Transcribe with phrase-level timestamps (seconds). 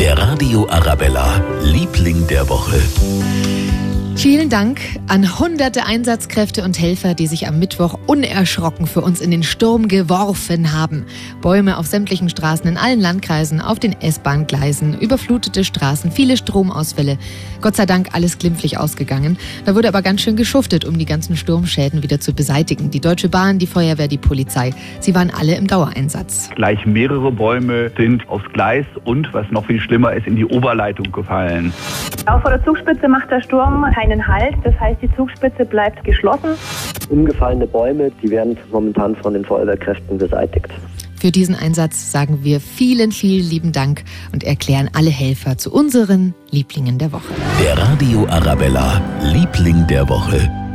[0.00, 2.80] Der Radio Arabella, Liebling der Woche.
[4.20, 9.30] Vielen Dank an hunderte Einsatzkräfte und Helfer, die sich am Mittwoch unerschrocken für uns in
[9.30, 11.06] den Sturm geworfen haben.
[11.40, 17.16] Bäume auf sämtlichen Straßen in allen Landkreisen, auf den S-Bahn-Gleisen, überflutete Straßen, viele Stromausfälle.
[17.62, 19.38] Gott sei Dank alles glimpflich ausgegangen.
[19.64, 22.90] Da wurde aber ganz schön geschuftet, um die ganzen Sturmschäden wieder zu beseitigen.
[22.90, 24.74] Die Deutsche Bahn, die Feuerwehr, die Polizei.
[25.00, 26.50] Sie waren alle im Dauereinsatz.
[26.56, 31.10] Gleich mehrere Bäume sind aufs Gleis und, was noch viel schlimmer ist, in die Oberleitung
[31.10, 31.72] gefallen.
[32.26, 34.54] Auch vor der Zugspitze macht der Sturm keinen Halt.
[34.64, 36.50] Das heißt, die Zugspitze bleibt geschlossen.
[37.08, 40.68] Umgefallene Bäume, die werden momentan von den Feuerwehrkräften beseitigt.
[41.16, 46.34] Für diesen Einsatz sagen wir vielen, vielen lieben Dank und erklären alle Helfer zu unseren
[46.50, 47.34] Lieblingen der Woche.
[47.62, 50.69] Der Radio Arabella, Liebling der Woche.